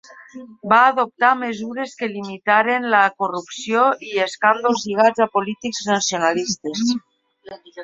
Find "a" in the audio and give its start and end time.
5.27-5.31